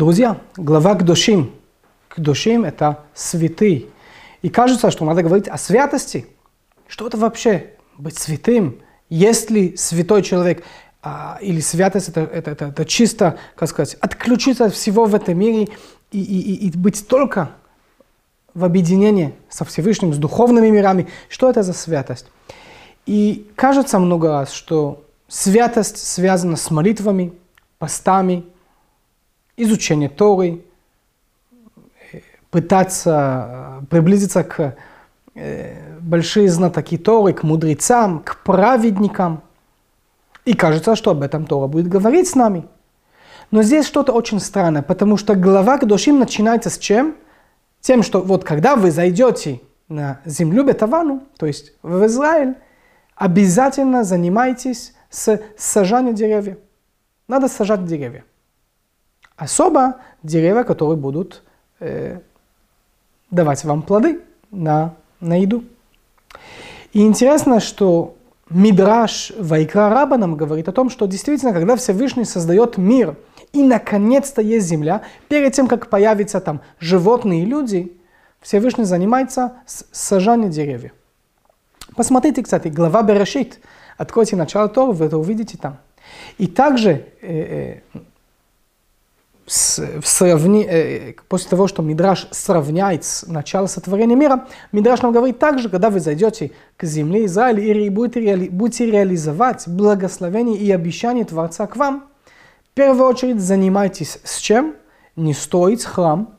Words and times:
Друзья, 0.00 0.40
глава 0.56 0.94
к 0.94 1.04
душим. 1.04 1.50
К 2.08 2.20
душим 2.20 2.64
это 2.64 3.00
святый. 3.12 3.90
И 4.40 4.48
кажется, 4.48 4.90
что 4.90 5.04
надо 5.04 5.22
говорить 5.22 5.46
о 5.46 5.58
святости. 5.58 6.26
Что 6.88 7.06
это 7.06 7.18
вообще 7.18 7.74
быть 7.98 8.16
святым? 8.16 8.80
Есть 9.10 9.50
ли 9.50 9.76
святой 9.76 10.22
человек? 10.22 10.64
А, 11.02 11.36
или 11.42 11.60
святость 11.60 12.08
это, 12.08 12.22
это, 12.22 12.50
это, 12.52 12.64
это 12.68 12.86
чисто, 12.86 13.38
как 13.54 13.68
сказать, 13.68 13.92
отключиться 14.00 14.64
от 14.64 14.72
всего 14.72 15.04
в 15.04 15.14
этом 15.14 15.38
мире 15.38 15.68
и, 16.12 16.22
и, 16.22 16.68
и 16.68 16.70
быть 16.70 17.06
только 17.06 17.50
в 18.54 18.64
объединении 18.64 19.34
со 19.50 19.66
Всевышним, 19.66 20.14
с 20.14 20.16
духовными 20.16 20.70
мирами. 20.70 21.08
Что 21.28 21.50
это 21.50 21.62
за 21.62 21.74
святость? 21.74 22.24
И 23.04 23.46
кажется 23.54 23.98
много 23.98 24.28
раз, 24.28 24.50
что 24.50 25.04
святость 25.28 25.98
связана 25.98 26.56
с 26.56 26.70
молитвами, 26.70 27.34
постами, 27.78 28.46
изучением 29.62 30.10
Торы, 30.10 30.62
пытаться 32.50 33.84
приблизиться 33.90 34.42
к 34.44 34.76
э, 35.34 35.98
большие 36.00 36.48
знатоки 36.48 36.98
Торы, 36.98 37.32
к 37.32 37.42
мудрецам, 37.42 38.20
к 38.20 38.42
праведникам. 38.42 39.42
И 40.44 40.54
кажется, 40.54 40.96
что 40.96 41.12
об 41.12 41.22
этом 41.22 41.46
Тора 41.46 41.68
будет 41.68 41.88
говорить 41.88 42.28
с 42.28 42.34
нами. 42.34 42.64
Но 43.50 43.62
здесь 43.62 43.86
что-то 43.86 44.12
очень 44.12 44.40
странное, 44.40 44.82
потому 44.82 45.16
что 45.16 45.34
глава 45.34 45.78
к 45.78 45.86
душим 45.86 46.18
начинается 46.18 46.70
с 46.70 46.78
чем? 46.78 47.16
Тем, 47.80 48.02
что 48.02 48.20
вот 48.20 48.44
когда 48.44 48.76
вы 48.76 48.90
зайдете 48.90 49.60
на 49.88 50.20
землю 50.24 50.64
Бетавану, 50.64 51.24
то 51.38 51.46
есть 51.46 51.72
в 51.82 52.06
Израиль, 52.06 52.54
обязательно 53.16 54.04
занимайтесь 54.04 54.94
с 55.10 55.40
сажанием 55.56 56.14
деревьев. 56.14 56.58
Надо 57.26 57.48
сажать 57.48 57.84
деревья. 57.84 58.24
Особо 59.40 59.96
деревья, 60.22 60.64
которые 60.64 60.98
будут 60.98 61.42
э, 61.80 62.18
давать 63.30 63.64
вам 63.64 63.80
плоды 63.80 64.20
на, 64.50 64.94
на 65.18 65.40
еду. 65.40 65.64
И 66.92 67.00
интересно, 67.06 67.58
что 67.58 68.16
Мидраш 68.50 69.32
Вайкра 69.38 69.88
Раба 69.88 70.18
нам 70.18 70.36
говорит 70.36 70.68
о 70.68 70.72
том, 70.72 70.90
что 70.90 71.06
действительно, 71.06 71.54
когда 71.54 71.76
Всевышний 71.76 72.26
создает 72.26 72.76
мир, 72.76 73.16
и 73.54 73.62
наконец-то 73.62 74.42
есть 74.42 74.66
земля, 74.66 75.04
перед 75.30 75.54
тем, 75.54 75.68
как 75.68 75.88
появятся 75.88 76.42
там 76.42 76.60
животные 76.78 77.44
и 77.44 77.46
люди, 77.46 77.96
Всевышний 78.42 78.84
занимается 78.84 79.54
сажанием 79.64 80.50
деревьев. 80.50 80.92
Посмотрите, 81.96 82.42
кстати, 82.42 82.68
глава 82.68 83.02
Берешит. 83.02 83.58
Откройте 83.96 84.36
начало 84.36 84.68
Тора, 84.68 84.92
вы 84.92 85.06
это 85.06 85.16
увидите 85.16 85.56
там. 85.56 85.78
И 86.36 86.46
также 86.46 87.06
э, 87.22 87.80
э, 87.94 88.00
в 89.50 90.06
сравни... 90.06 90.64
Э, 90.64 91.14
после 91.28 91.50
того, 91.50 91.66
что 91.66 91.82
Мидраш 91.82 92.28
сравняет 92.30 93.04
начало 93.26 93.66
сотворения 93.66 94.14
мира, 94.14 94.46
Мидраш 94.70 95.02
нам 95.02 95.12
говорит 95.12 95.40
также, 95.40 95.68
когда 95.68 95.90
вы 95.90 95.98
зайдете 95.98 96.52
к 96.76 96.84
земле 96.84 97.24
Израиля 97.24 97.60
и 97.60 97.88
будете, 97.88 98.20
реали... 98.20 98.48
будете 98.48 98.86
реализовать 98.86 99.66
благословение 99.66 100.56
и 100.56 100.70
обещание 100.70 101.24
Творца 101.24 101.66
к 101.66 101.74
вам, 101.74 102.04
в 102.70 102.74
первую 102.74 103.08
очередь 103.08 103.40
занимайтесь 103.40 104.20
с 104.22 104.38
чем? 104.38 104.76
Не 105.16 105.34
строить 105.34 105.84
храм, 105.84 106.36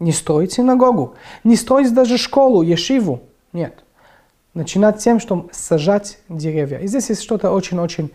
не 0.00 0.10
строить 0.10 0.52
синагогу, 0.52 1.14
не 1.44 1.54
строить 1.54 1.94
даже 1.94 2.18
школу, 2.18 2.62
ешиву. 2.62 3.22
Нет. 3.52 3.84
Начинать 4.54 4.98
тем, 4.98 5.20
что 5.20 5.48
сажать 5.52 6.18
деревья. 6.28 6.78
И 6.78 6.88
здесь 6.88 7.10
есть 7.10 7.22
что-то 7.22 7.52
очень-очень 7.52 8.10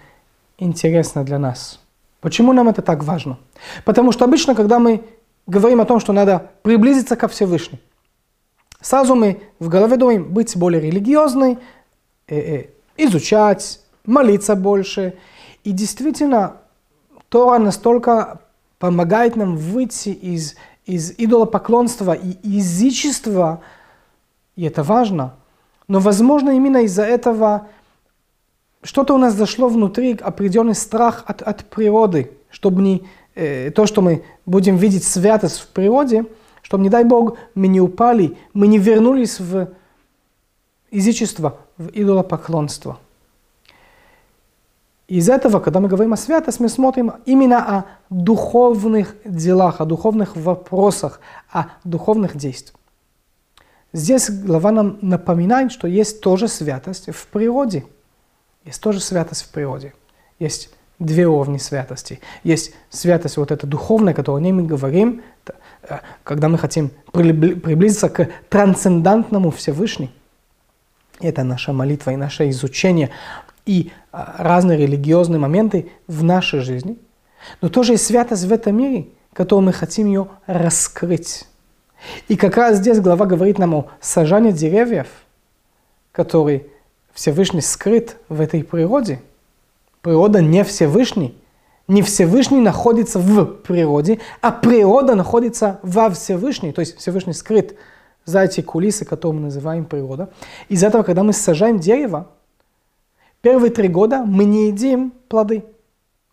интересное 0.57 1.23
для 1.23 1.39
нас. 1.39 1.79
Почему 2.23 2.53
нам 2.53 2.69
это 2.69 2.81
так 2.81 3.03
важно? 3.03 3.37
Потому 3.83 4.13
что 4.13 4.23
обычно, 4.23 4.55
когда 4.55 4.79
мы 4.79 5.03
говорим 5.45 5.81
о 5.81 5.85
том, 5.85 5.99
что 5.99 6.13
надо 6.13 6.51
приблизиться 6.61 7.17
ко 7.17 7.27
Всевышнему, 7.27 7.81
сразу 8.79 9.13
мы 9.13 9.41
в 9.59 9.67
голове 9.67 9.97
думаем 9.97 10.33
быть 10.33 10.55
более 10.55 10.79
религиозной, 10.81 11.57
э 12.27 12.39
-э, 12.39 12.69
изучать, 12.95 13.81
молиться 14.05 14.55
больше. 14.55 15.13
И 15.65 15.71
действительно, 15.71 16.61
Тора 17.27 17.59
настолько 17.59 18.39
помогает 18.79 19.35
нам 19.35 19.57
выйти 19.57 20.09
из, 20.09 20.55
из 20.85 21.11
идолопоклонства 21.17 22.13
и 22.13 22.37
язычества, 22.47 23.59
и 24.55 24.63
это 24.63 24.81
важно. 24.81 25.33
Но, 25.89 25.99
возможно, 25.99 26.51
именно 26.51 26.83
из-за 26.83 27.03
этого 27.03 27.67
что-то 28.83 29.15
у 29.15 29.17
нас 29.17 29.33
зашло 29.33 29.69
внутри, 29.69 30.13
определенный 30.13 30.75
страх 30.75 31.23
от, 31.25 31.41
от 31.41 31.65
природы, 31.65 32.31
чтобы 32.49 32.81
не 32.81 33.03
э, 33.33 33.71
то, 33.71 33.85
что 33.85 34.01
мы 34.01 34.23
будем 34.45 34.75
видеть 34.75 35.05
святость 35.05 35.59
в 35.59 35.67
природе, 35.67 36.25
чтобы, 36.61 36.83
не 36.83 36.89
дай 36.89 37.03
Бог, 37.03 37.37
мы 37.55 37.67
не 37.67 37.81
упали, 37.81 38.37
мы 38.53 38.67
не 38.67 38.77
вернулись 38.77 39.39
в 39.39 39.69
язычество, 40.91 41.57
в 41.77 41.89
идолопоклонство. 41.93 42.99
Из 45.07 45.29
этого, 45.29 45.59
когда 45.59 45.79
мы 45.79 45.87
говорим 45.89 46.13
о 46.13 46.17
святости, 46.17 46.61
мы 46.61 46.69
смотрим 46.69 47.13
именно 47.25 47.77
о 47.77 47.85
духовных 48.09 49.15
делах, 49.25 49.81
о 49.81 49.85
духовных 49.85 50.35
вопросах, 50.35 51.19
о 51.51 51.65
духовных 51.83 52.37
действиях. 52.37 52.77
Здесь 53.91 54.29
глава 54.29 54.71
нам 54.71 54.97
напоминает, 55.01 55.71
что 55.71 55.87
есть 55.87 56.21
тоже 56.21 56.47
святость 56.47 57.13
в 57.13 57.27
природе– 57.27 57.85
есть 58.65 58.81
тоже 58.81 58.99
святость 58.99 59.43
в 59.43 59.49
природе. 59.49 59.93
Есть 60.39 60.69
две 60.99 61.27
уровни 61.27 61.57
святости. 61.57 62.19
Есть 62.43 62.73
святость 62.89 63.37
вот 63.37 63.51
эта 63.51 63.67
духовная, 63.67 64.15
о 64.15 64.39
ней 64.39 64.51
мы 64.51 64.63
говорим, 64.63 65.21
э, 65.47 65.99
когда 66.23 66.47
мы 66.49 66.57
хотим 66.57 66.91
приблизиться 67.11 68.09
к 68.09 68.29
трансцендантному 68.49 69.51
Всевышнему. 69.51 70.11
Это 71.19 71.43
наша 71.43 71.73
молитва 71.73 72.11
и 72.11 72.15
наше 72.15 72.49
изучение 72.49 73.09
и 73.65 73.91
э, 74.11 74.23
разные 74.37 74.77
религиозные 74.77 75.39
моменты 75.39 75.91
в 76.07 76.23
нашей 76.23 76.61
жизни. 76.61 76.97
Но 77.61 77.69
тоже 77.69 77.93
есть 77.93 78.05
святость 78.05 78.45
в 78.45 78.53
этом 78.53 78.77
мире, 78.77 79.07
которую 79.33 79.65
мы 79.65 79.73
хотим 79.73 80.07
ее 80.07 80.27
раскрыть. 80.45 81.45
И 82.27 82.35
как 82.35 82.57
раз 82.57 82.77
здесь 82.77 82.99
глава 82.99 83.25
говорит 83.25 83.59
нам 83.59 83.75
о 83.75 83.87
сажании 84.01 84.51
деревьев, 84.51 85.07
которые 86.11 86.67
Всевышний 87.13 87.61
скрыт 87.61 88.17
в 88.27 88.41
этой 88.41 88.63
природе. 88.63 89.21
Природа 90.01 90.41
не 90.41 90.63
Всевышний. 90.63 91.37
Не 91.87 92.01
Всевышний 92.01 92.59
находится 92.59 93.19
в 93.19 93.45
природе, 93.45 94.19
а 94.41 94.51
природа 94.51 95.15
находится 95.15 95.79
во 95.83 96.09
Всевышней. 96.09 96.71
То 96.71 96.79
есть 96.79 96.97
Всевышний 96.97 97.33
скрыт 97.33 97.77
за 98.25 98.43
эти 98.43 98.61
кулисы, 98.61 99.05
которые 99.05 99.39
мы 99.39 99.45
называем 99.45 99.85
природа. 99.85 100.31
Из-за 100.69 100.87
этого, 100.87 101.03
когда 101.03 101.23
мы 101.23 101.33
сажаем 101.33 101.79
дерево, 101.79 102.29
первые 103.41 103.69
три 103.69 103.89
года 103.89 104.23
мы 104.23 104.45
не 104.45 104.67
едим 104.67 105.11
плоды 105.27 105.65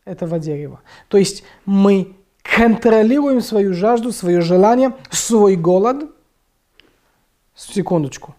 этого 0.04 0.38
дерева. 0.38 0.80
То 1.08 1.18
есть 1.18 1.42
мы 1.66 2.14
контролируем 2.42 3.41
свою 3.41 3.74
жажду, 3.74 4.12
свое 4.12 4.41
желание, 4.41 4.94
свой 5.10 5.56
голод. 5.56 6.10
Секундочку 7.56 8.34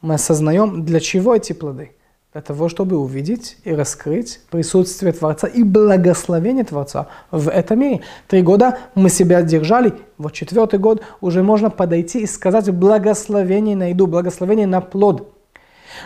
мы 0.00 0.14
осознаем, 0.14 0.84
для 0.84 1.00
чего 1.00 1.34
эти 1.34 1.52
плоды. 1.52 1.92
Для 2.32 2.42
того, 2.42 2.68
чтобы 2.68 2.98
увидеть 2.98 3.56
и 3.64 3.72
раскрыть 3.72 4.40
присутствие 4.50 5.12
Творца 5.12 5.46
и 5.46 5.62
благословение 5.62 6.64
Творца 6.64 7.06
в 7.30 7.48
этом 7.48 7.80
мире. 7.80 8.02
Три 8.28 8.42
года 8.42 8.78
мы 8.94 9.08
себя 9.08 9.40
держали, 9.40 9.94
вот 10.18 10.34
четвертый 10.34 10.78
год 10.78 11.02
уже 11.22 11.42
можно 11.42 11.70
подойти 11.70 12.20
и 12.20 12.26
сказать 12.26 12.70
благословение 12.70 13.74
на 13.74 13.88
еду, 13.88 14.06
благословение 14.06 14.66
на 14.66 14.82
плод. 14.82 15.32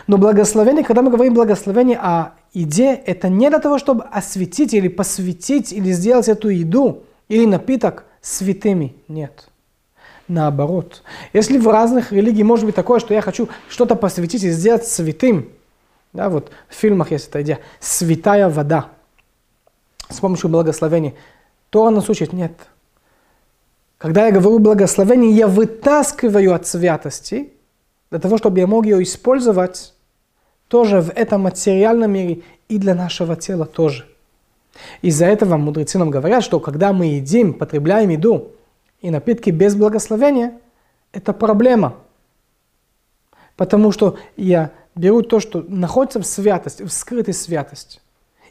Но 0.06 0.18
благословение, 0.18 0.84
когда 0.84 1.02
мы 1.02 1.10
говорим 1.10 1.34
благословение 1.34 1.98
о 1.98 2.34
еде, 2.52 2.94
это 2.94 3.28
не 3.28 3.48
для 3.48 3.58
того, 3.58 3.78
чтобы 3.78 4.04
осветить 4.04 4.72
или 4.72 4.86
посвятить, 4.86 5.72
или 5.72 5.90
сделать 5.90 6.28
эту 6.28 6.48
еду 6.48 7.02
или 7.28 7.44
напиток 7.44 8.04
святыми. 8.20 8.94
Нет 9.08 9.49
наоборот. 10.30 11.02
Если 11.32 11.58
в 11.58 11.68
разных 11.68 12.12
религиях 12.12 12.46
может 12.46 12.64
быть 12.64 12.74
такое, 12.74 13.00
что 13.00 13.12
я 13.12 13.20
хочу 13.20 13.48
что-то 13.68 13.96
посвятить 13.96 14.44
и 14.44 14.50
сделать 14.50 14.86
святым, 14.86 15.48
да, 16.12 16.28
вот 16.28 16.50
в 16.68 16.74
фильмах 16.74 17.10
есть 17.10 17.28
эта 17.28 17.42
идея, 17.42 17.58
святая 17.78 18.48
вода, 18.48 18.88
с 20.08 20.18
помощью 20.20 20.50
благословения. 20.50 21.14
Тора 21.70 21.90
нас 21.90 22.08
учит, 22.08 22.32
нет. 22.32 22.52
Когда 23.98 24.26
я 24.26 24.32
говорю 24.32 24.58
благословение, 24.58 25.30
я 25.32 25.46
вытаскиваю 25.46 26.54
от 26.54 26.66
святости, 26.66 27.52
для 28.10 28.18
того, 28.18 28.38
чтобы 28.38 28.58
я 28.58 28.66
мог 28.66 28.86
ее 28.86 29.02
использовать 29.02 29.94
тоже 30.68 31.00
в 31.00 31.10
этом 31.10 31.42
материальном 31.42 32.10
мире 32.12 32.42
и 32.68 32.78
для 32.78 32.94
нашего 32.94 33.36
тела 33.36 33.66
тоже. 33.66 34.06
Из-за 35.02 35.26
этого 35.26 35.56
мудрецы 35.56 35.98
нам 35.98 36.10
говорят, 36.10 36.42
что 36.42 36.58
когда 36.60 36.92
мы 36.92 37.06
едим, 37.06 37.52
потребляем 37.52 38.08
еду, 38.08 38.52
и 39.00 39.10
напитки 39.10 39.50
без 39.50 39.74
благословения– 39.74 40.58
это 41.12 41.32
проблема. 41.32 41.96
Потому 43.56 43.92
что 43.92 44.18
я 44.36 44.70
беру 44.94 45.22
то, 45.22 45.40
что 45.40 45.64
находится 45.66 46.20
в 46.20 46.26
святости, 46.26 46.82
в 46.82 46.92
скрытой 46.92 47.34
святости, 47.34 48.00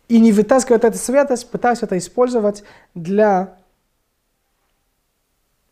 и 0.07 0.19
не 0.19 0.31
вытаскивая 0.31 0.79
эту 0.79 0.97
святость, 0.97 1.49
пытаюсь 1.49 1.83
это 1.83 1.97
использовать 1.97 2.63
для 2.95 3.57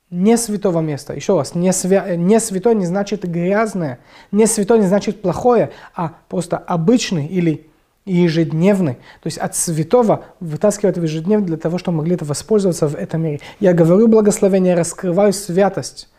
не 0.10 0.38
святого 0.38 0.80
места. 0.80 1.14
Еще 1.14 1.36
раз, 1.38 1.54
не, 1.54 1.74
свя... 1.74 2.16
не 2.16 2.40
святой 2.40 2.76
не 2.76 2.86
значит 2.86 3.26
грязное, 3.26 4.00
не 4.32 4.46
святой 4.46 4.80
не 4.80 4.88
значит 4.88 5.22
плохое, 5.22 5.72
а 5.96 6.14
просто 6.30 6.58
обычный 6.58 7.28
или 7.28 7.68
ежедневный. 8.14 8.96
То 8.96 9.28
есть 9.28 9.38
от 9.38 9.56
святого 9.56 10.26
вытаскивать 10.40 10.98
в 10.98 11.04
ежедневный 11.04 11.48
для 11.48 11.58
того, 11.58 11.78
чтобы 11.78 11.98
могли 11.98 12.16
это 12.16 12.26
воспользоваться 12.26 12.88
в 12.88 12.96
этом 12.96 13.22
мире. 13.22 13.40
Я 13.60 13.74
говорю 13.74 14.08
благословение, 14.08 14.76
раскрываю 14.76 15.34
святость 15.34 16.10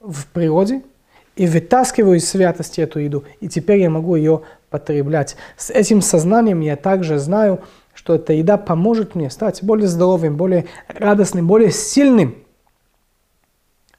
в 0.00 0.26
природе 0.26 0.82
и 1.36 1.46
вытаскиваю 1.46 2.16
из 2.16 2.28
святости 2.28 2.80
эту 2.80 2.98
еду. 2.98 3.24
И 3.40 3.48
теперь 3.48 3.80
я 3.80 3.90
могу 3.90 4.16
ее 4.16 4.42
потреблять. 4.70 5.36
С 5.56 5.70
этим 5.70 6.02
сознанием 6.02 6.60
я 6.60 6.76
также 6.76 7.18
знаю, 7.18 7.60
что 7.94 8.14
эта 8.14 8.32
еда 8.32 8.56
поможет 8.56 9.14
мне 9.14 9.30
стать 9.30 9.62
более 9.62 9.86
здоровым, 9.86 10.36
более 10.36 10.66
радостным, 10.88 11.46
более 11.46 11.70
сильным 11.70 12.44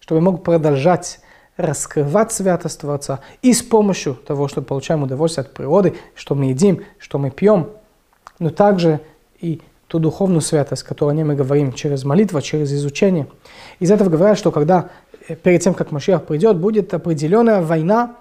чтобы 0.06 0.20
я 0.20 0.24
мог 0.24 0.44
продолжать 0.44 1.20
раскрывать 1.58 2.32
святость 2.32 2.82
Творца 2.82 3.22
и 3.42 3.54
с 3.54 3.62
помощью 3.62 4.16
того, 4.16 4.48
что 4.48 4.62
получаем 4.62 5.04
удовольствие 5.04 5.44
от 5.44 5.54
природы, 5.54 5.96
что 6.14 6.36
мы 6.36 6.46
едим, 6.46 6.84
что 7.00 7.18
мы 7.18 7.32
пьем, 7.32 7.70
но 8.40 8.50
также 8.50 9.00
и 9.40 9.62
ту 9.88 10.00
духовную 10.00 10.42
святость, 10.42 10.84
которую 10.84 11.14
о 11.14 11.16
ней 11.16 11.24
мы 11.24 11.36
говорим 11.36 11.72
через 11.72 12.04
молитву, 12.04 12.42
через 12.42 12.74
изучение. 12.74 13.28
Из 13.80 13.92
этого 13.92 14.10
говорят, 14.10 14.38
что 14.38 14.52
когда 14.52 14.90
э, 15.28 15.36
перед 15.36 15.62
тем, 15.62 15.74
как 15.74 15.92
Машиах 15.92 16.26
придет, 16.26 16.58
будет 16.58 16.94
определенная 16.94 17.62
война 17.62 18.16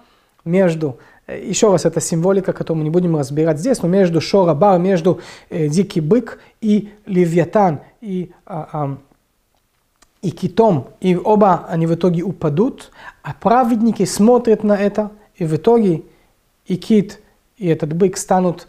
между, 0.45 0.99
э, 1.27 1.43
еще 1.43 1.71
раз, 1.71 1.85
это 1.85 1.99
символика, 1.99 2.53
которую 2.53 2.77
мы 2.79 2.83
не 2.83 2.91
будем 2.91 3.17
разбирать 3.17 3.59
здесь, 3.59 3.81
но 3.81 3.89
между 3.89 4.21
Шорабар, 4.21 4.79
между 4.79 5.19
э, 5.49 5.67
дикий 5.67 6.01
бык 6.01 6.39
и 6.61 6.93
Левиатан, 7.05 7.79
и 7.99 8.31
а, 8.45 8.69
а, 8.71 8.97
и 10.25 10.31
китом, 10.31 10.87
и 11.01 11.15
оба 11.15 11.67
они 11.69 11.85
в 11.85 11.93
итоге 11.93 12.23
упадут, 12.23 12.89
а 13.21 13.35
праведники 13.39 14.05
смотрят 14.05 14.63
на 14.63 14.75
это, 14.75 15.11
и 15.35 15.45
в 15.45 15.55
итоге 15.55 16.01
и 16.65 16.77
кит, 16.77 17.19
и 17.57 17.67
этот 17.67 17.93
бык 17.93 18.17
станут 18.17 18.67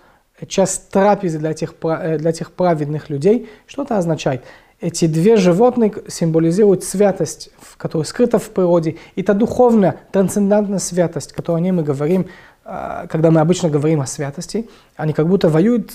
часть 0.48 0.90
трапезы 0.90 1.38
для 1.38 1.54
тех, 1.54 1.74
э, 1.82 2.18
для 2.18 2.32
тех 2.32 2.52
праведных 2.52 3.08
людей. 3.08 3.48
Что 3.66 3.84
это 3.84 3.96
означает? 3.96 4.44
Эти 4.82 5.06
две 5.06 5.36
животные 5.36 5.94
символизируют 6.08 6.84
святость, 6.84 7.48
которая 7.78 8.04
скрыта 8.04 8.38
в 8.38 8.50
природе, 8.50 8.98
и 9.14 9.22
та 9.22 9.32
духовная, 9.32 10.00
трансцендентная 10.12 10.78
святость, 10.78 11.32
о 11.32 11.36
которой 11.36 11.72
мы 11.72 11.82
говорим, 11.82 12.26
э, 12.66 13.06
когда 13.08 13.30
мы 13.30 13.40
обычно 13.40 13.70
говорим 13.70 14.02
о 14.02 14.06
святости. 14.06 14.68
Они 14.94 15.14
как 15.14 15.26
будто 15.26 15.48
воюют 15.48 15.90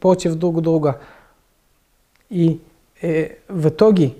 против 0.00 0.36
друг 0.36 0.62
друга. 0.62 1.02
И 2.30 2.62
э, 3.02 3.36
в 3.48 3.68
итоге 3.68 4.14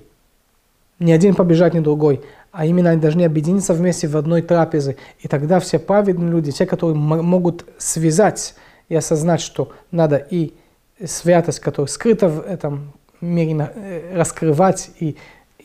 ни 0.99 1.11
один 1.11 1.35
побежать, 1.35 1.73
ни 1.73 1.79
другой, 1.79 2.21
а 2.51 2.65
именно 2.65 2.91
они 2.91 3.01
должны 3.01 3.23
объединиться 3.23 3.73
вместе 3.73 4.07
в 4.07 4.15
одной 4.15 4.41
трапезе. 4.41 4.97
И 5.19 5.27
тогда 5.27 5.59
все 5.59 5.79
праведные 5.79 6.29
люди, 6.29 6.51
те, 6.51 6.65
которые 6.65 6.95
могут 6.95 7.65
связать 7.77 8.55
и 8.89 8.95
осознать, 8.95 9.41
что 9.41 9.71
надо 9.91 10.17
и 10.17 10.53
святость, 11.03 11.59
которая 11.59 11.87
скрыта 11.87 12.29
в 12.29 12.41
этом 12.41 12.93
мире, 13.21 13.71
э, 13.75 14.15
раскрывать 14.15 14.91
и, 14.99 15.17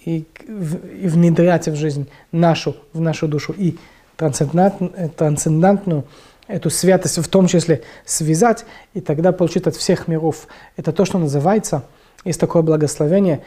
и, 0.04 0.24
и 0.46 1.08
внедрять 1.08 1.68
в 1.68 1.74
жизнь 1.74 2.08
нашу, 2.32 2.76
в 2.92 3.00
нашу 3.00 3.28
душу, 3.28 3.54
и 3.56 3.76
трансцендентную, 4.16 5.10
трансцендентную 5.10 6.04
эту 6.46 6.70
святость 6.70 7.18
в 7.18 7.28
том 7.28 7.46
числе 7.46 7.82
связать, 8.04 8.64
и 8.94 9.00
тогда 9.00 9.32
получить 9.32 9.66
от 9.66 9.76
всех 9.76 10.08
миров. 10.08 10.46
Это 10.76 10.92
то, 10.92 11.04
что 11.04 11.18
называется, 11.18 11.84
есть 12.24 12.40
такое 12.40 12.62
благословение, 12.62 13.44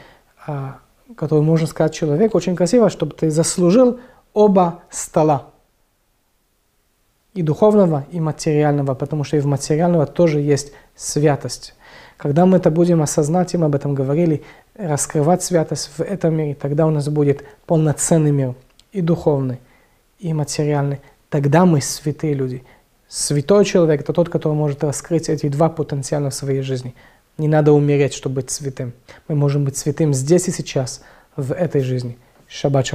которую 1.15 1.43
можно 1.43 1.67
сказать 1.67 1.93
человеку, 1.93 2.37
очень 2.37 2.55
красиво, 2.55 2.89
чтобы 2.89 3.13
ты 3.13 3.29
заслужил 3.29 3.99
оба 4.33 4.83
стола. 4.89 5.47
И 7.33 7.41
духовного, 7.41 8.05
и 8.11 8.19
материального, 8.19 8.93
потому 8.93 9.23
что 9.23 9.37
и 9.37 9.39
в 9.39 9.45
материального 9.45 10.05
тоже 10.05 10.41
есть 10.41 10.73
святость. 10.95 11.75
Когда 12.17 12.45
мы 12.45 12.57
это 12.57 12.69
будем 12.69 13.01
осознать, 13.01 13.53
и 13.53 13.57
мы 13.57 13.67
об 13.67 13.75
этом 13.75 13.95
говорили, 13.95 14.43
раскрывать 14.75 15.41
святость 15.41 15.91
в 15.97 16.01
этом 16.01 16.35
мире, 16.35 16.55
тогда 16.55 16.85
у 16.85 16.89
нас 16.89 17.07
будет 17.07 17.43
полноценный 17.65 18.31
мир, 18.31 18.55
и 18.91 19.01
духовный, 19.01 19.59
и 20.19 20.33
материальный. 20.33 20.99
Тогда 21.29 21.65
мы 21.65 21.81
святые 21.81 22.33
люди. 22.33 22.63
Святой 23.07 23.63
человек– 23.65 24.01
это 24.01 24.13
тот, 24.13 24.29
который 24.29 24.53
может 24.53 24.83
раскрыть 24.83 25.29
эти 25.29 25.47
два 25.47 25.69
потенциала 25.69 26.29
в 26.29 26.35
своей 26.35 26.61
жизни– 26.61 26.93
не 27.37 27.47
надо 27.47 27.71
умереть, 27.71 28.13
чтобы 28.13 28.35
быть 28.35 28.51
святым. 28.51 28.93
Мы 29.27 29.35
можем 29.35 29.65
быть 29.65 29.77
святым 29.77 30.13
здесь 30.13 30.47
и 30.47 30.51
сейчас, 30.51 31.03
в 31.35 31.53
этой 31.53 31.81
жизни. 31.81 32.17
Шаббат. 32.47 32.87